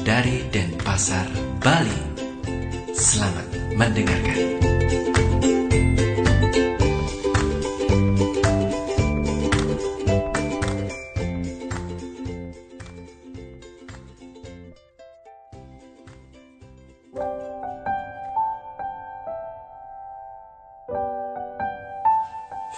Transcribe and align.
dari 0.05 0.45
Denpasar, 0.53 1.25
Bali. 1.57 2.21
Selamat 2.93 3.49
mendengarkan. 3.73 4.70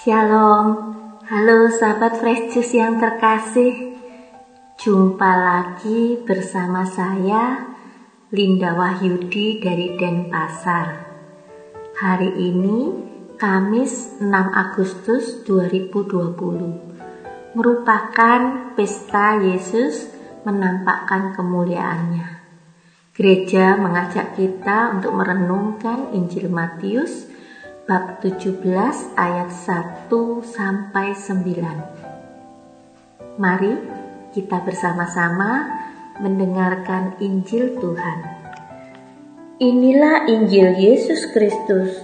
Shalom, 0.03 0.99
halo 1.31 1.71
sahabat 1.71 2.19
Fresh 2.19 2.51
Juice 2.51 2.75
yang 2.75 2.99
terkasih. 2.99 3.95
Jumpa 4.75 5.31
lagi 5.31 6.19
bersama 6.27 6.83
saya 6.83 7.71
Linda 8.27 8.75
Wahyudi 8.75 9.63
dari 9.63 9.95
Denpasar. 9.95 11.07
Hari 12.03 12.35
ini 12.35 12.91
Kamis 13.39 14.19
6 14.19 14.27
Agustus 14.51 15.39
2020 15.47 17.55
Merupakan 17.55 18.39
pesta 18.75 19.39
Yesus 19.39 20.11
menampakkan 20.43 21.31
kemuliaannya. 21.31 22.43
Gereja 23.15 23.79
mengajak 23.79 24.35
kita 24.35 24.99
untuk 24.99 25.15
merenungkan 25.15 26.11
Injil 26.11 26.51
Matius 26.51 27.31
bab 27.83 28.23
17 28.23 28.63
ayat 29.19 29.51
1 29.51 30.07
sampai 30.39 31.11
9. 31.11 33.35
Mari 33.35 33.75
kita 34.31 34.63
bersama-sama 34.63 35.67
mendengarkan 36.23 37.19
Injil 37.19 37.75
Tuhan. 37.83 38.19
Inilah 39.59 40.31
Injil 40.31 40.79
Yesus 40.79 41.27
Kristus 41.35 41.99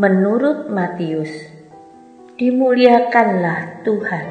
menurut 0.00 0.72
Matius. 0.72 1.28
Dimuliakanlah 2.40 3.84
Tuhan. 3.84 4.26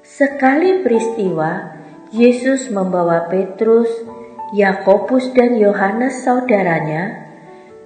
Sekali 0.00 0.80
peristiwa, 0.80 1.76
Yesus 2.16 2.72
membawa 2.72 3.28
Petrus, 3.28 3.92
Yakobus 4.56 5.36
dan 5.36 5.60
Yohanes 5.60 6.24
saudaranya 6.24 7.27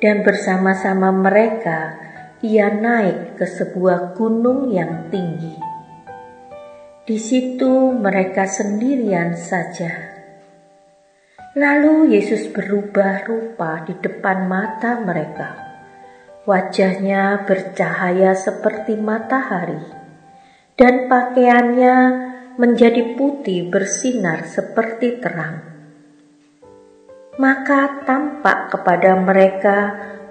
dan 0.02 0.26
bersama-sama 0.26 1.14
mereka 1.14 1.94
ia 2.42 2.74
naik 2.74 3.38
ke 3.38 3.46
sebuah 3.46 4.18
gunung 4.18 4.74
yang 4.74 5.06
tinggi. 5.14 5.54
Di 7.06 7.14
situ 7.22 7.94
mereka 7.94 8.50
sendirian 8.50 9.38
saja. 9.38 10.10
Lalu 11.54 12.18
Yesus 12.18 12.50
berubah 12.50 13.22
rupa 13.30 13.86
di 13.86 13.94
depan 13.94 14.50
mata 14.50 14.98
mereka. 14.98 15.54
Wajahnya 16.42 17.46
bercahaya 17.46 18.34
seperti 18.34 18.98
matahari, 18.98 19.78
dan 20.74 21.06
pakaiannya 21.06 21.96
menjadi 22.58 23.14
putih 23.14 23.70
bersinar 23.70 24.50
seperti 24.50 25.22
terang 25.22 25.71
maka 27.40 28.04
tampak 28.04 28.68
kepada 28.76 29.16
mereka 29.16 29.78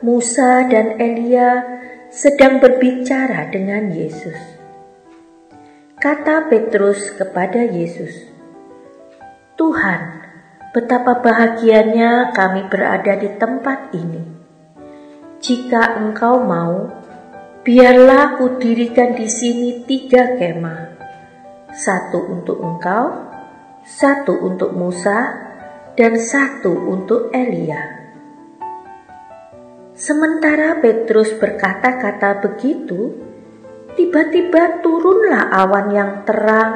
Musa 0.05 0.65
dan 0.69 1.01
Elia 1.01 1.81
sedang 2.13 2.61
berbicara 2.61 3.49
dengan 3.49 3.89
Yesus. 3.89 4.37
Kata 5.97 6.49
Petrus 6.49 7.13
kepada 7.13 7.61
Yesus, 7.61 8.29
"Tuhan, 9.57 10.21
betapa 10.71 11.19
bahagianya 11.19 12.33
kami 12.33 12.65
berada 12.71 13.17
di 13.17 13.29
tempat 13.37 13.91
ini. 13.93 14.23
Jika 15.41 15.99
Engkau 15.99 16.41
mau, 16.45 16.89
biarlah 17.65 18.35
aku 18.37 18.61
dirikan 18.61 19.13
di 19.13 19.25
sini 19.25 19.83
tiga 19.85 20.37
kemah: 20.39 20.81
satu 21.73 22.29
untuk 22.29 22.61
Engkau, 22.61 23.29
satu 23.83 24.37
untuk 24.47 24.71
Musa, 24.73 25.50
dan 25.95 26.15
satu 26.15 26.71
untuk 26.71 27.31
Elia. 27.35 27.99
Sementara 29.91 30.79
Petrus 30.79 31.35
berkata-kata 31.35 32.41
begitu, 32.41 33.11
tiba-tiba 33.99 34.79
turunlah 34.79 35.51
awan 35.51 35.87
yang 35.91 36.11
terang 36.23 36.73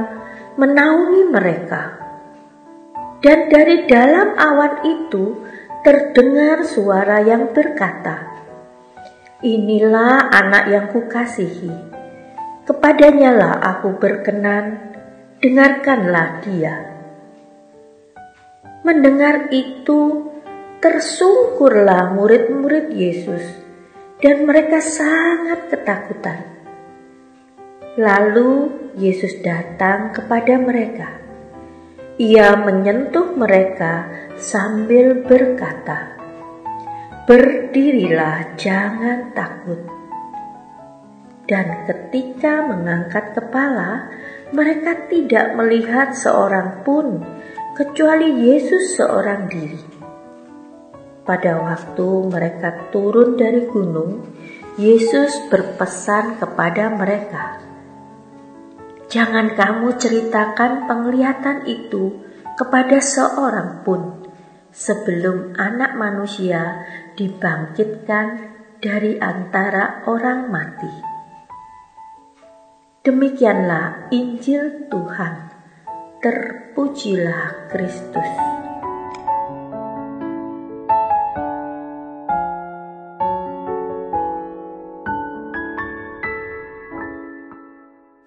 menaungi 0.60 1.24
mereka. 1.32 1.84
Dan 3.24 3.50
dari 3.50 3.90
dalam 3.90 4.38
awan 4.38 4.86
itu 4.86 5.42
terdengar 5.82 6.62
suara 6.68 7.24
yang 7.24 7.50
berkata, 7.56 8.36
Inilah 9.42 10.30
anak 10.30 10.64
yang 10.70 10.86
kukasihi, 10.94 11.74
kepadanya 12.68 13.32
lah 13.34 13.56
aku 13.74 13.98
berkenan, 13.98 14.94
dengarkanlah 15.42 16.46
dia. 16.46 16.95
Mendengar 18.86 19.50
itu, 19.50 20.30
tersungkurlah 20.78 22.14
murid-murid 22.14 22.94
Yesus, 22.94 23.42
dan 24.22 24.46
mereka 24.46 24.78
sangat 24.78 25.74
ketakutan. 25.74 26.46
Lalu 27.98 28.70
Yesus 28.94 29.42
datang 29.42 30.14
kepada 30.14 30.62
mereka. 30.62 31.18
Ia 32.22 32.54
menyentuh 32.62 33.34
mereka 33.34 34.06
sambil 34.38 35.26
berkata, 35.26 36.22
"Berdirilah, 37.26 38.54
jangan 38.54 39.34
takut." 39.34 39.82
Dan 41.50 41.90
ketika 41.90 42.62
mengangkat 42.70 43.34
kepala, 43.34 44.14
mereka 44.54 45.10
tidak 45.10 45.58
melihat 45.58 46.14
seorang 46.14 46.86
pun 46.86 47.26
kecuali 47.76 48.48
Yesus 48.48 48.96
seorang 48.96 49.52
diri. 49.52 49.84
Pada 51.28 51.60
waktu 51.60 52.08
mereka 52.32 52.88
turun 52.96 53.36
dari 53.36 53.68
gunung, 53.68 54.24
Yesus 54.80 55.52
berpesan 55.52 56.40
kepada 56.40 56.88
mereka, 56.96 57.60
"Jangan 59.12 59.60
kamu 59.60 60.00
ceritakan 60.00 60.88
penglihatan 60.88 61.68
itu 61.68 62.24
kepada 62.56 63.04
seorang 63.04 63.84
pun 63.84 64.24
sebelum 64.72 65.60
Anak 65.60 66.00
Manusia 66.00 66.88
dibangkitkan 67.20 68.56
dari 68.80 69.20
antara 69.20 70.08
orang 70.08 70.48
mati." 70.48 70.94
Demikianlah 73.04 74.08
Injil 74.16 74.88
Tuhan. 74.88 75.52
Terpujilah 76.76 77.72
Kristus. 77.72 78.32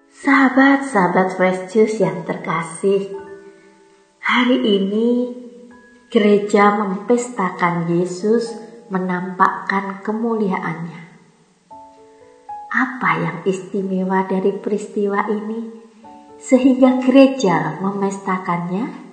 Sahabat-sahabat 0.09 1.37
Fresh 1.37 1.69
Juice 1.69 2.01
yang 2.01 2.25
terkasih, 2.25 3.13
hari 4.17 4.57
ini 4.65 5.29
gereja 6.09 6.73
mempestakan 6.73 7.85
Yesus 8.01 8.49
menampakkan 8.89 10.01
kemuliaannya. 10.01 11.01
Apa 12.73 13.11
yang 13.13 13.37
istimewa 13.45 14.25
dari 14.25 14.57
peristiwa 14.57 15.29
ini? 15.29 15.78
Sehingga 16.39 17.03
gereja 17.03 17.77
memestakannya? 17.83 19.11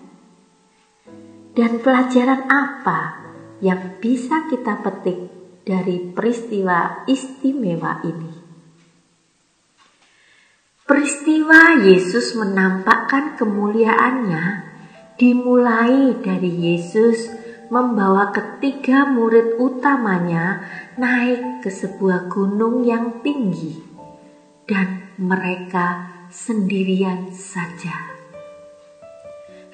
Dan 1.56 1.82
pelajaran 1.82 2.46
apa 2.46 3.00
yang 3.58 3.99
bisa 3.99 4.46
kita 4.46 4.78
petik 4.81 5.19
dari 5.67 6.14
peristiwa 6.14 7.02
istimewa 7.11 7.99
ini? 8.06 8.32
Peristiwa 10.87 11.82
Yesus 11.82 12.38
menampakkan 12.38 13.34
kemuliaannya 13.34 14.44
dimulai 15.19 16.14
dari 16.22 16.52
Yesus 16.70 17.26
membawa 17.72 18.31
ketiga 18.31 19.11
murid 19.11 19.58
utamanya 19.58 20.62
naik 20.94 21.67
ke 21.67 21.70
sebuah 21.72 22.31
gunung 22.31 22.87
yang 22.87 23.19
tinggi 23.26 23.82
dan 24.70 25.11
mereka 25.19 26.16
sendirian 26.37 27.33
saja. 27.33 28.12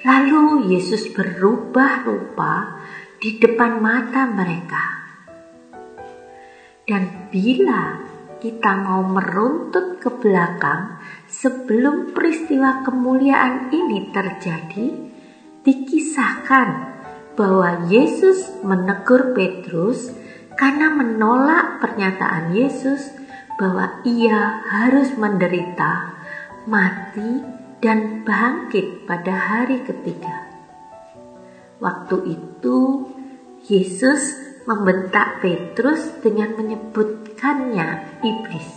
Lalu 0.07 0.71
Yesus 0.71 1.11
berubah 1.11 2.07
rupa 2.07 2.79
di 3.19 3.35
depan 3.35 3.83
mata 3.83 4.23
mereka. 4.31 4.83
Dan 6.87 7.27
bila 7.27 7.99
kita 8.39 8.79
mau 8.79 9.03
meruntut 9.03 9.99
ke 9.99 10.07
belakang 10.07 10.99
sebelum 11.27 12.15
peristiwa 12.15 12.83
kemuliaan 12.83 13.71
ini 13.71 14.11
terjadi, 14.11 14.87
dikisahkan 15.67 16.67
bahwa 17.35 17.87
Yesus 17.91 18.63
menegur 18.63 19.35
Petrus 19.35 20.11
karena 20.59 20.91
menolak 20.91 21.79
pernyataan 21.79 22.55
Yesus 22.55 23.15
bahwa 23.55 24.03
ia 24.03 24.59
harus 24.67 25.15
menderita, 25.15 26.22
mati, 26.65 27.43
dan 27.83 28.23
bangkit 28.23 29.03
pada 29.03 29.35
hari 29.35 29.83
ketiga. 29.83 30.47
Waktu 31.83 32.31
itu, 32.31 33.11
Yesus 33.67 34.39
membentak 34.63 35.43
Petrus 35.43 36.15
dengan 36.23 36.55
menyebutkannya 36.55 38.19
iblis. 38.23 38.69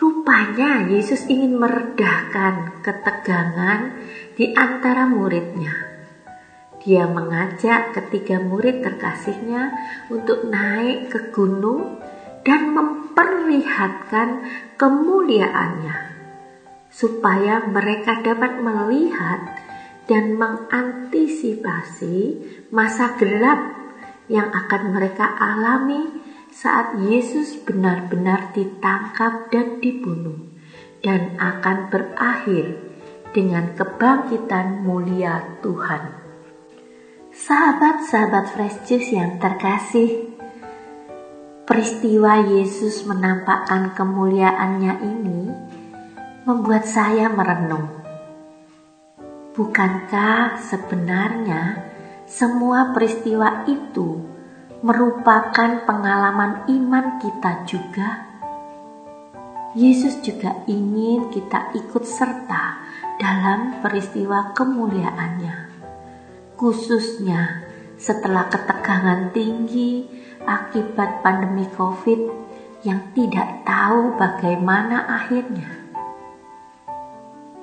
Rupanya 0.00 0.88
Yesus 0.88 1.28
ingin 1.28 1.60
meredahkan 1.60 2.80
ketegangan 2.80 3.92
di 4.32 4.56
antara 4.56 5.04
muridnya. 5.04 5.76
Dia 6.80 7.04
mengajak 7.04 7.92
ketiga 7.92 8.40
murid 8.40 8.80
terkasihnya 8.80 9.68
untuk 10.08 10.48
naik 10.48 11.12
ke 11.12 11.28
gunung 11.36 12.00
dan 12.46 12.72
memperlihatkan 12.72 14.28
kemuliaannya, 14.80 15.96
supaya 16.88 17.68
mereka 17.68 18.24
dapat 18.24 18.64
melihat 18.64 19.60
dan 20.10 20.34
mengantisipasi 20.34 22.42
masa 22.74 23.14
gelap 23.20 23.78
yang 24.26 24.50
akan 24.50 24.90
mereka 24.94 25.26
alami 25.38 26.10
saat 26.50 26.98
Yesus 26.98 27.54
benar-benar 27.62 28.50
ditangkap 28.54 29.50
dan 29.54 29.78
dibunuh 29.78 30.50
dan 31.00 31.38
akan 31.38 31.90
berakhir 31.90 32.76
dengan 33.30 33.70
kebangkitan 33.78 34.82
mulia 34.82 35.46
Tuhan. 35.62 36.18
Sahabat-sahabat 37.30 38.50
Fresh 38.50 38.90
Juice 38.90 39.14
yang 39.14 39.38
terkasih, 39.38 40.29
peristiwa 41.70 42.50
Yesus 42.50 43.06
menampakkan 43.06 43.94
kemuliaannya 43.94 45.06
ini 45.06 45.40
membuat 46.42 46.82
saya 46.82 47.30
merenung 47.30 47.86
Bukankah 49.54 50.58
sebenarnya 50.58 51.78
semua 52.26 52.90
peristiwa 52.90 53.62
itu 53.70 54.18
merupakan 54.82 55.86
pengalaman 55.86 56.66
iman 56.66 57.22
kita 57.22 57.62
juga? 57.62 58.26
Yesus 59.78 60.18
juga 60.26 60.66
ingin 60.66 61.30
kita 61.30 61.70
ikut 61.78 62.02
serta 62.02 62.82
dalam 63.22 63.78
peristiwa 63.78 64.50
kemuliaannya, 64.58 65.70
khususnya 66.58 67.62
setelah 67.94 68.50
ketegangan 68.50 69.30
tinggi 69.30 70.20
akibat 70.44 71.20
pandemi 71.20 71.68
COVID 71.74 72.20
yang 72.84 73.12
tidak 73.12 73.64
tahu 73.68 74.16
bagaimana 74.16 75.04
akhirnya. 75.04 75.80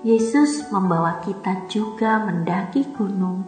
Yesus 0.06 0.70
membawa 0.70 1.20
kita 1.26 1.66
juga 1.66 2.22
mendaki 2.22 2.86
gunung, 2.94 3.44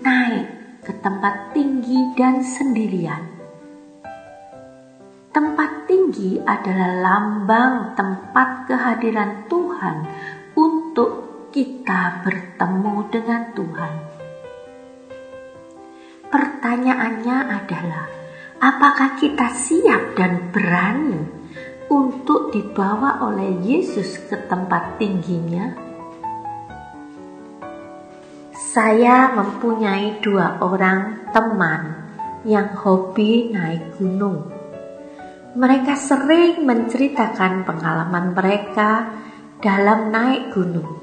naik 0.00 0.48
ke 0.80 0.96
tempat 0.96 1.52
tinggi 1.52 2.16
dan 2.16 2.40
sendirian. 2.40 3.20
Tempat 5.30 5.86
tinggi 5.86 6.40
adalah 6.40 6.90
lambang 6.98 7.94
tempat 7.94 8.66
kehadiran 8.66 9.46
Tuhan 9.46 9.96
untuk 10.56 11.30
kita 11.54 12.24
bertemu 12.24 12.96
dengan 13.12 13.42
Tuhan. 13.54 13.94
Pertanyaannya 16.30 17.38
adalah, 17.46 18.06
apakah 18.60 19.16
kita 19.16 19.56
siap 19.56 20.14
dan 20.14 20.52
berani 20.52 21.24
untuk 21.88 22.52
dibawa 22.52 23.24
oleh 23.24 23.56
Yesus 23.64 24.20
ke 24.28 24.36
tempat 24.46 25.00
tingginya? 25.00 25.74
Saya 28.52 29.34
mempunyai 29.34 30.22
dua 30.22 30.60
orang 30.62 31.26
teman 31.34 32.06
yang 32.46 32.70
hobi 32.78 33.50
naik 33.50 33.98
gunung. 33.98 34.46
Mereka 35.50 35.98
sering 35.98 36.62
menceritakan 36.62 37.66
pengalaman 37.66 38.30
mereka 38.30 39.10
dalam 39.58 40.14
naik 40.14 40.54
gunung. 40.54 41.02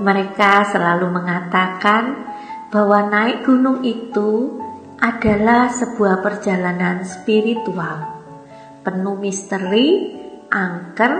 Mereka 0.00 0.72
selalu 0.72 1.12
mengatakan 1.12 2.24
bahwa 2.72 3.04
naik 3.12 3.44
gunung 3.44 3.84
itu 3.84 4.61
adalah 5.02 5.66
sebuah 5.66 6.22
perjalanan 6.22 7.02
spiritual 7.02 8.22
penuh 8.86 9.18
misteri, 9.18 10.14
angker, 10.46 11.12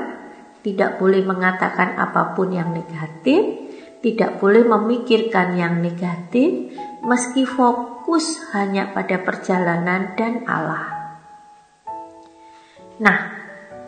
tidak 0.62 1.02
boleh 1.02 1.22
mengatakan 1.26 1.98
apa 1.98 2.34
pun 2.34 2.54
yang 2.54 2.70
negatif, 2.70 3.42
tidak 4.02 4.38
boleh 4.38 4.66
memikirkan 4.66 5.58
yang 5.58 5.82
negatif 5.82 6.74
meski 7.02 7.42
fokus 7.42 8.54
hanya 8.54 8.90
pada 8.94 9.18
perjalanan 9.22 10.14
dan 10.14 10.46
Allah. 10.46 10.86
Nah, 13.02 13.18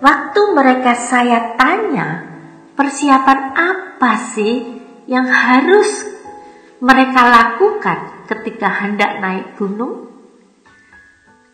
waktu 0.02 0.40
mereka 0.54 0.98
saya 0.98 1.54
tanya, 1.54 2.26
persiapan 2.74 3.40
apa 3.54 4.12
sih 4.34 4.82
yang 5.06 5.30
harus 5.30 6.10
mereka 6.82 7.22
lakukan 7.22 8.13
ketika 8.24 8.68
hendak 8.84 9.20
naik 9.20 9.56
gunung? 9.56 10.10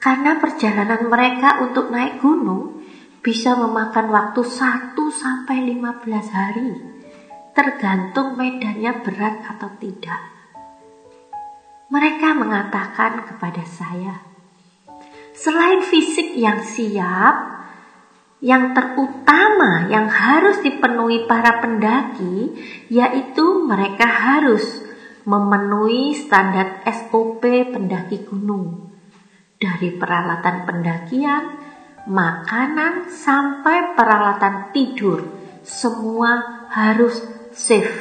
Karena 0.01 0.41
perjalanan 0.41 1.07
mereka 1.13 1.61
untuk 1.61 1.93
naik 1.93 2.25
gunung 2.25 2.81
bisa 3.21 3.53
memakan 3.53 4.09
waktu 4.09 4.41
1 4.41 4.97
sampai 4.97 5.57
15 5.77 6.09
hari 6.33 6.71
tergantung 7.53 8.41
medannya 8.41 9.05
berat 9.05 9.45
atau 9.45 9.69
tidak. 9.77 10.21
Mereka 11.91 12.39
mengatakan 12.39 13.27
kepada 13.27 13.67
saya, 13.67 14.23
selain 15.35 15.83
fisik 15.83 16.39
yang 16.39 16.63
siap, 16.63 17.35
yang 18.41 18.73
terutama 18.73 19.91
yang 19.93 20.09
harus 20.09 20.63
dipenuhi 20.65 21.27
para 21.27 21.61
pendaki, 21.61 22.55
yaitu 22.89 23.67
mereka 23.67 24.07
harus 24.07 24.90
memenuhi 25.25 26.17
standar 26.17 26.85
SOP 26.87 27.45
pendaki 27.45 28.25
gunung, 28.25 28.91
dari 29.61 29.93
peralatan 29.93 30.65
pendakian, 30.65 31.45
makanan, 32.09 33.13
sampai 33.13 33.93
peralatan 33.93 34.73
tidur, 34.73 35.21
semua 35.61 36.65
harus 36.73 37.21
safe, 37.53 38.01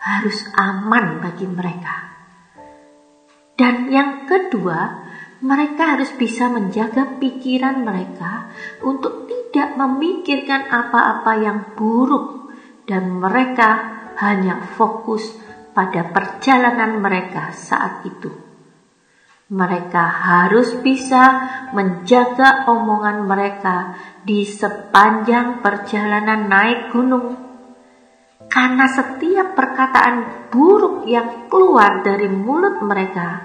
harus 0.00 0.38
aman 0.56 1.20
bagi 1.20 1.44
mereka. 1.44 2.08
Dan 3.56 3.88
yang 3.88 4.28
kedua, 4.28 5.04
mereka 5.44 5.96
harus 5.96 6.12
bisa 6.16 6.48
menjaga 6.48 7.20
pikiran 7.20 7.84
mereka 7.84 8.48
untuk 8.84 9.28
tidak 9.28 9.76
memikirkan 9.76 10.68
apa-apa 10.68 11.32
yang 11.40 11.58
buruk, 11.76 12.52
dan 12.84 13.20
mereka 13.20 13.95
hanya 14.20 14.64
fokus 14.76 15.36
pada 15.76 16.08
perjalanan 16.08 17.00
mereka 17.00 17.52
saat 17.52 18.04
itu. 18.08 18.32
Mereka 19.46 20.04
harus 20.26 20.74
bisa 20.82 21.22
menjaga 21.70 22.66
omongan 22.66 23.28
mereka 23.30 23.94
di 24.26 24.42
sepanjang 24.42 25.62
perjalanan 25.62 26.50
naik 26.50 26.90
gunung 26.90 27.46
karena 28.46 28.86
setiap 28.88 29.58
perkataan 29.58 30.48
buruk 30.48 31.04
yang 31.04 31.50
keluar 31.50 32.00
dari 32.00 32.30
mulut 32.30 32.78
mereka, 32.80 33.42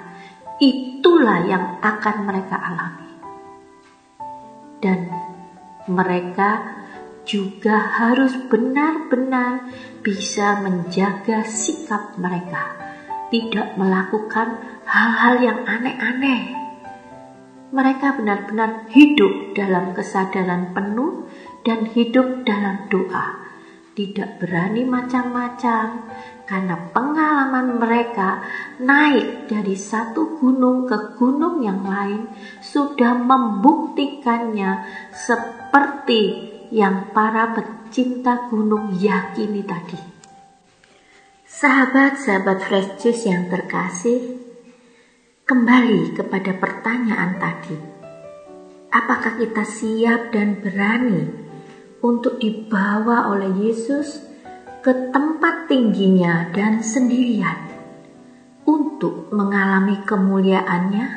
itulah 0.62 1.42
yang 1.44 1.82
akan 1.82 2.16
mereka 2.24 2.56
alami. 2.56 3.10
Dan 4.82 5.00
mereka 5.90 6.81
juga 7.32 7.80
harus 7.96 8.36
benar-benar 8.52 9.72
bisa 10.04 10.60
menjaga 10.60 11.48
sikap 11.48 12.20
mereka, 12.20 12.76
tidak 13.32 13.80
melakukan 13.80 14.60
hal-hal 14.84 15.36
yang 15.40 15.60
aneh-aneh. 15.64 16.60
mereka 17.72 18.20
benar-benar 18.20 18.92
hidup 18.92 19.56
dalam 19.56 19.96
kesadaran 19.96 20.76
penuh 20.76 21.24
dan 21.64 21.88
hidup 21.88 22.44
dalam 22.44 22.92
doa. 22.92 23.40
Tidak 23.96 24.44
berani 24.44 24.84
macam-macam 24.84 26.12
karena 26.44 26.76
pengalaman 26.92 27.80
mereka 27.80 28.44
naik 28.76 29.48
dari 29.48 29.80
satu 29.80 30.36
gunung 30.36 30.84
ke 30.84 31.16
gunung 31.16 31.64
yang 31.64 31.80
lain 31.88 32.28
sudah 32.60 33.16
membuktikannya 33.16 34.84
seperti 35.16 36.51
yang 36.72 37.12
para 37.12 37.52
pecinta 37.52 38.48
gunung 38.48 38.96
yakini 38.96 39.60
tadi. 39.68 40.00
Sahabat-sahabat 41.44 42.64
Fresh 42.64 42.92
Juice 43.04 43.28
yang 43.28 43.52
terkasih, 43.52 44.40
kembali 45.44 46.16
kepada 46.16 46.56
pertanyaan 46.56 47.36
tadi. 47.36 47.76
Apakah 48.88 49.36
kita 49.36 49.68
siap 49.68 50.32
dan 50.32 50.64
berani 50.64 51.28
untuk 52.00 52.40
dibawa 52.40 53.28
oleh 53.36 53.52
Yesus 53.68 54.24
ke 54.80 55.12
tempat 55.12 55.68
tingginya 55.68 56.48
dan 56.56 56.80
sendirian 56.80 57.68
untuk 58.64 59.28
mengalami 59.36 60.00
kemuliaannya? 60.08 61.08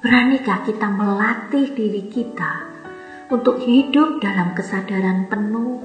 Beranikah 0.00 0.64
kita 0.64 0.88
melatih 0.88 1.76
diri 1.76 2.08
kita 2.08 2.75
untuk 3.30 3.58
hidup 3.62 4.22
dalam 4.22 4.54
kesadaran 4.54 5.26
penuh 5.26 5.82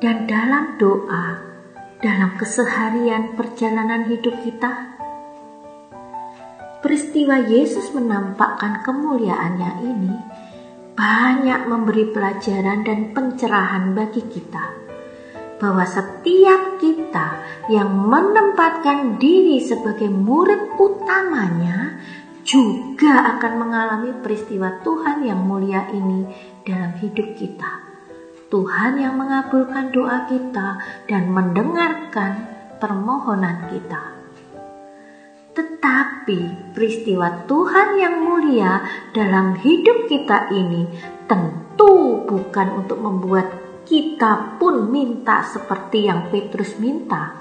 dan 0.00 0.24
dalam 0.24 0.76
doa 0.80 1.44
dalam 1.98 2.38
keseharian 2.38 3.34
perjalanan 3.34 4.06
hidup 4.06 4.38
kita? 4.46 4.98
peristiwa 6.78 7.42
Yesus 7.42 7.90
menampakkan 7.90 8.86
kemuliaannya 8.86 9.72
ini 9.82 10.14
banyak 10.94 11.66
memberi 11.66 12.10
pelajaran 12.10 12.82
dan 12.86 13.14
pencerahan 13.14 13.94
bagi 13.94 14.22
kita 14.26 14.64
bahwa 15.58 15.82
setiap 15.82 16.78
kita 16.78 17.26
yang 17.66 17.90
menempatkan 17.90 19.18
diri 19.18 19.58
sebagai 19.58 20.06
murid 20.06 20.78
utamanya 20.78 21.98
juga 22.46 23.36
akan 23.36 23.52
mengalami 23.58 24.10
peristiwa 24.22 24.78
Tuhan 24.86 25.26
yang 25.26 25.42
mulia 25.42 25.90
ini 25.90 26.24
dalam 26.68 26.92
hidup 27.00 27.32
kita. 27.40 27.88
Tuhan 28.52 29.00
yang 29.00 29.16
mengabulkan 29.16 29.88
doa 29.88 30.28
kita 30.28 30.76
dan 31.08 31.32
mendengarkan 31.32 32.44
permohonan 32.76 33.72
kita. 33.72 34.12
Tetapi 35.56 36.72
peristiwa 36.76 37.48
Tuhan 37.48 37.96
yang 37.96 38.20
mulia 38.20 38.84
dalam 39.16 39.56
hidup 39.56 40.06
kita 40.12 40.52
ini 40.52 40.84
tentu 41.24 42.24
bukan 42.28 42.84
untuk 42.84 43.00
membuat 43.00 43.48
kita 43.88 44.60
pun 44.60 44.92
minta 44.92 45.40
seperti 45.48 46.04
yang 46.06 46.28
Petrus 46.28 46.76
minta 46.76 47.32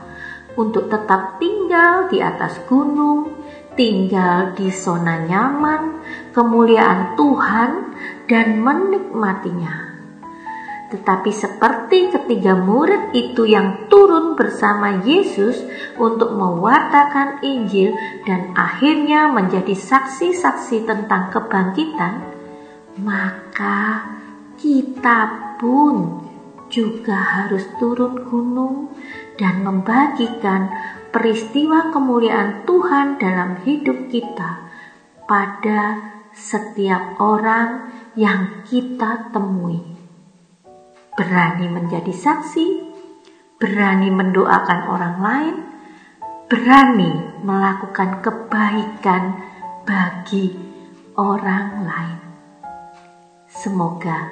untuk 0.57 0.89
tetap 0.89 1.38
tinggal 1.38 2.10
di 2.10 2.17
atas 2.17 2.57
gunung, 2.65 3.29
tinggal 3.77 4.57
di 4.57 4.74
zona 4.74 5.22
nyaman, 5.22 5.96
kemuliaan 6.38 7.17
Tuhan 7.17 7.98
dan 8.29 8.62
menikmatinya. 8.62 9.98
Tetapi 10.94 11.34
seperti 11.34 12.13
ketiga 12.13 12.53
murid 12.53 13.12
itu 13.17 13.44
yang 13.50 13.89
turun 13.89 14.38
bersama 14.38 15.01
Yesus 15.01 15.65
untuk 15.98 16.32
mewartakan 16.38 17.41
Injil 17.41 17.91
dan 18.24 18.53
akhirnya 18.53 19.27
menjadi 19.34 19.74
saksi-saksi 19.74 20.88
tentang 20.88 21.34
kebangkitan, 21.34 22.24
maka 23.01 24.08
kita 24.62 25.58
pun 25.60 26.24
juga 26.72 27.17
harus 27.20 27.67
turun 27.82 28.24
gunung 28.29 28.96
dan 29.36 29.65
membagikan 29.65 30.72
peristiwa 31.12 31.91
kemuliaan 31.91 32.63
Tuhan 32.63 33.20
dalam 33.20 33.60
hidup 33.67 34.08
kita 34.08 34.63
pada 35.27 36.15
setiap 36.38 37.17
orang 37.17 37.89
yang 38.13 38.62
kita 38.70 39.34
temui 39.34 39.98
berani 41.17 41.65
menjadi 41.65 42.13
saksi, 42.13 42.67
berani 43.58 44.13
mendoakan 44.13 44.79
orang 44.86 45.15
lain, 45.17 45.56
berani 46.46 47.41
melakukan 47.41 48.22
kebaikan 48.22 49.41
bagi 49.82 50.53
orang 51.17 51.89
lain. 51.89 52.20
Semoga, 53.50 54.29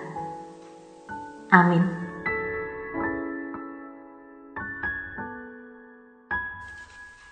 amin. 1.49 2.05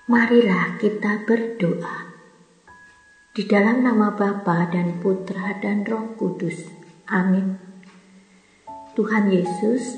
Marilah 0.09 0.81
kita 0.81 1.21
berdoa 1.29 2.12
di 3.33 3.49
dalam 3.49 3.81
nama 3.81 4.13
Bapa 4.13 4.69
dan 4.69 5.01
Putra 5.01 5.57
dan 5.57 5.81
Roh 5.89 6.13
Kudus. 6.13 6.69
Amin. 7.09 7.57
Tuhan 8.93 9.33
Yesus, 9.33 9.97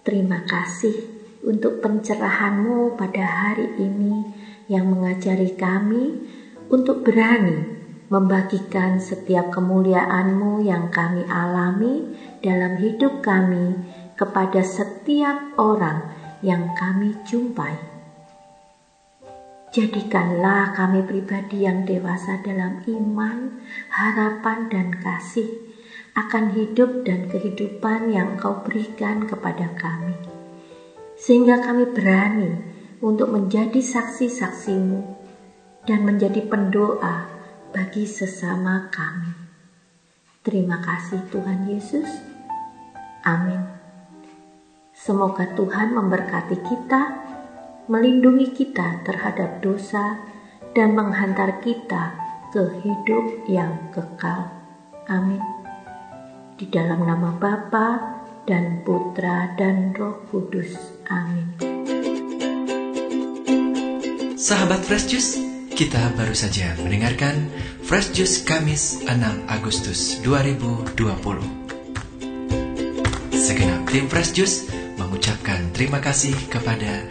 terima 0.00 0.40
kasih 0.48 0.96
untuk 1.44 1.84
pencerahanmu 1.84 2.96
pada 2.96 3.28
hari 3.28 3.76
ini 3.76 4.24
yang 4.72 4.88
mengajari 4.88 5.52
kami 5.52 6.24
untuk 6.72 7.04
berani 7.04 7.60
membagikan 8.08 8.96
setiap 8.96 9.52
kemuliaanmu 9.52 10.64
yang 10.64 10.88
kami 10.88 11.28
alami 11.28 12.08
dalam 12.40 12.80
hidup 12.80 13.20
kami 13.20 13.76
kepada 14.16 14.64
setiap 14.64 15.60
orang 15.60 16.08
yang 16.40 16.72
kami 16.72 17.20
jumpai. 17.28 17.91
Jadikanlah 19.72 20.76
kami 20.76 21.00
pribadi 21.08 21.64
yang 21.64 21.88
dewasa 21.88 22.44
dalam 22.44 22.84
iman, 22.84 23.56
harapan, 23.88 24.68
dan 24.68 24.92
kasih 25.00 25.48
akan 26.12 26.52
hidup 26.52 27.08
dan 27.08 27.24
kehidupan 27.32 28.12
yang 28.12 28.36
Engkau 28.36 28.60
berikan 28.68 29.24
kepada 29.24 29.72
kami, 29.80 30.12
sehingga 31.16 31.64
kami 31.64 31.88
berani 31.88 32.52
untuk 33.00 33.32
menjadi 33.32 33.80
saksi-saksimu 33.80 35.00
dan 35.88 36.04
menjadi 36.04 36.44
pendoa 36.44 37.32
bagi 37.72 38.04
sesama 38.04 38.92
kami. 38.92 39.32
Terima 40.44 40.84
kasih 40.84 41.32
Tuhan 41.32 41.64
Yesus. 41.72 42.12
Amin. 43.24 43.64
Semoga 44.92 45.48
Tuhan 45.56 45.96
memberkati 45.96 46.60
kita, 46.60 47.21
melindungi 47.92 48.56
kita 48.56 49.04
terhadap 49.04 49.60
dosa, 49.60 50.16
dan 50.72 50.96
menghantar 50.96 51.60
kita 51.60 52.16
ke 52.48 52.80
hidup 52.80 53.44
yang 53.44 53.92
kekal. 53.92 54.48
Amin 55.12 55.62
di 56.62 56.70
dalam 56.70 57.02
nama 57.02 57.34
Bapa 57.34 57.98
dan 58.46 58.86
Putra 58.86 59.50
dan 59.58 59.90
Roh 59.98 60.22
Kudus. 60.30 60.78
Amin. 61.10 61.58
Sahabat 64.38 64.86
Fresh 64.86 65.10
Juice, 65.10 65.42
kita 65.74 65.98
baru 66.14 66.38
saja 66.38 66.78
mendengarkan 66.78 67.50
Fresh 67.82 68.14
Juice 68.14 68.46
Kamis 68.46 69.02
6 69.10 69.18
Agustus 69.50 70.22
2020. 70.22 70.94
Segenap 73.34 73.82
tim 73.90 74.06
Fresh 74.06 74.30
Juice 74.38 74.70
mengucapkan 75.02 75.66
terima 75.74 75.98
kasih 75.98 76.34
kepada 76.46 77.10